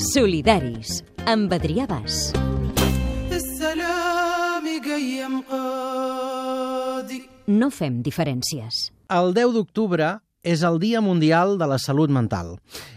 [0.00, 2.30] Solidaris, amb Adrià Bas.
[7.50, 8.78] No fem diferències.
[9.12, 10.08] El 10 d'octubre
[10.40, 12.54] és el Dia Mundial de la Salut Mental.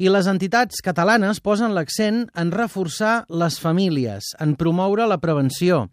[0.00, 5.90] I les entitats catalanes posen l'accent en reforçar les famílies, en promoure la prevenció,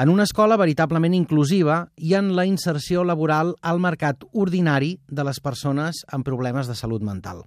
[0.00, 5.44] en una escola veritablement inclusiva i en la inserció laboral al mercat ordinari de les
[5.44, 7.44] persones amb problemes de salut mental.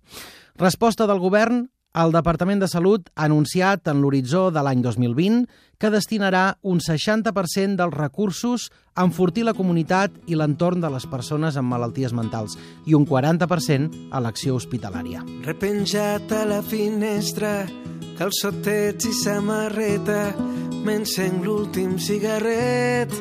[0.62, 1.66] Resposta del govern
[1.98, 5.48] el Departament de Salut ha anunciat en l'horitzó de l'any 2020
[5.82, 11.58] que destinarà un 60% dels recursos a enfortir la comunitat i l'entorn de les persones
[11.58, 15.24] amb malalties mentals i un 40% a l'acció hospitalària.
[15.48, 17.66] Repenjat a la finestra,
[18.20, 20.34] calçotets i samarreta,
[20.84, 23.14] m'encenc l'últim cigarret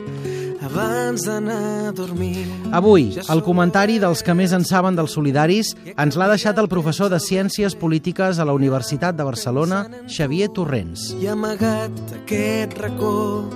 [0.67, 2.43] abans d'anar a dormir.
[2.75, 7.13] Avui, el comentari dels que més en saben dels solidaris ens l'ha deixat el professor
[7.13, 11.13] de Ciències Polítiques a la Universitat de Barcelona, Xavier Torrents.
[11.23, 13.47] I amagat aquest racó,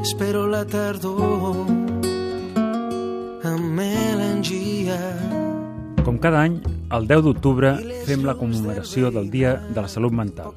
[0.00, 1.60] espero la tardor
[3.44, 4.98] amb melangia.
[6.08, 6.58] Com cada any,
[6.90, 7.70] el 10 d'octubre
[8.06, 10.54] fem la commemoració del Dia de la Salut Mental.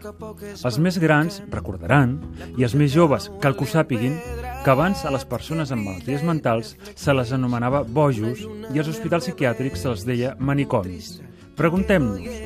[0.53, 2.15] Els més grans recordaran,
[2.57, 4.15] i els més joves, cal que ho sàpiguin,
[4.63, 9.27] que abans a les persones amb malalties mentals se les anomenava bojos i als hospitals
[9.27, 11.17] psiquiàtrics se'ls deia manicomis.
[11.59, 12.39] Preguntem-nos,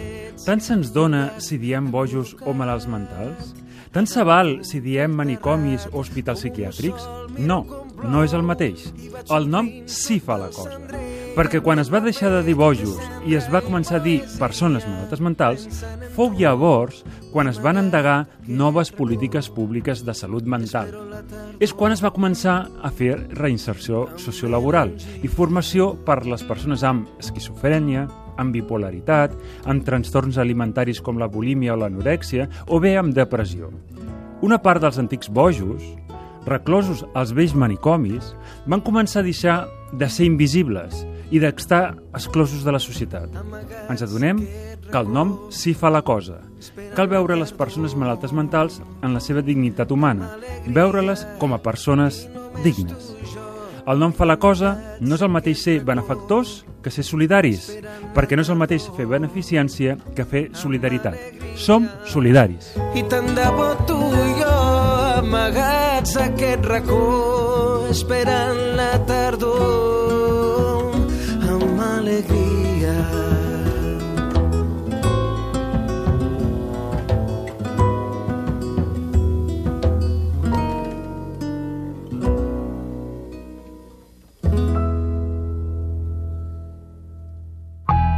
[0.48, 3.54] tant se'ns dona si diem bojos o malalts mentals?
[3.94, 7.06] Tant se val si diem manicomis o hospitals psiquiàtrics?
[7.38, 7.62] No,
[8.04, 8.90] no és el mateix.
[9.30, 10.82] El nom sí fa la cosa.
[11.36, 12.96] Perquè quan es va deixar de dir bojos
[13.28, 15.66] i es va començar a dir persones malaltes mentals,
[16.16, 17.02] fou llavors
[17.34, 20.94] quan es van endegar noves polítiques públiques de salut mental.
[21.60, 27.10] És quan es va començar a fer reinserció sociolaboral i formació per les persones amb
[27.20, 28.06] esquizofrènia,
[28.40, 29.36] amb bipolaritat,
[29.68, 33.74] amb trastorns alimentaris com la bulímia o l'anorèxia, o bé amb depressió.
[34.40, 35.84] Una part dels antics bojos,
[36.48, 38.32] reclosos als vells manicomis,
[38.72, 39.58] van començar a deixar
[39.92, 43.34] de ser invisibles i d'estar exclosos de la societat.
[43.90, 44.42] Ens adonem
[44.86, 46.42] que el nom sí fa la cosa.
[46.96, 50.36] Cal veure les persones malaltes mentals en la seva dignitat humana,
[50.68, 52.26] veure-les com a persones
[52.64, 53.14] dignes.
[53.86, 57.68] El nom fa la cosa no és el mateix ser benefactors que ser solidaris,
[58.16, 61.18] perquè no és el mateix fer beneficència que fer solidaritat.
[61.54, 62.74] Som solidaris.
[62.98, 64.56] I tant de bo tu i jo
[65.22, 67.04] amagats aquest racó
[67.94, 69.95] esperant la tardor